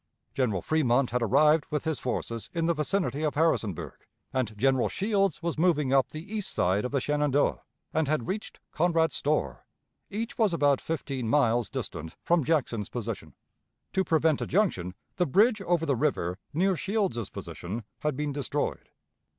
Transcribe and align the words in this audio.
General 0.33 0.63
Fremont 0.63 1.11
had 1.11 1.21
arrived 1.21 1.67
with 1.69 1.83
his 1.83 1.99
forces 1.99 2.49
in 2.55 2.65
the 2.65 2.73
vicinity 2.73 3.21
of 3.21 3.35
Harrisonburg, 3.35 4.07
and 4.33 4.57
General 4.57 4.89
Shields 4.89 5.43
was 5.43 5.59
moving 5.59 5.93
up 5.93 6.09
the 6.09 6.33
east 6.33 6.51
side 6.51 6.85
of 6.85 6.91
the 6.91 6.99
Shenandoah, 6.99 7.61
and 7.93 8.07
had 8.07 8.25
reached 8.25 8.59
Conrad's 8.71 9.15
Store. 9.15 9.63
Each 10.09 10.39
was 10.39 10.55
about 10.55 10.81
fifteen 10.81 11.27
miles 11.29 11.69
distant 11.69 12.15
from 12.23 12.43
Jackson's 12.43 12.89
position. 12.89 13.35
To 13.93 14.03
prevent 14.03 14.41
a 14.41 14.47
junction, 14.47 14.95
the 15.17 15.27
bridge 15.27 15.61
over 15.61 15.85
the 15.85 15.95
river, 15.95 16.39
near 16.51 16.75
Shields's 16.75 17.29
position, 17.29 17.83
had 17.99 18.17
been 18.17 18.31
destroyed. 18.31 18.89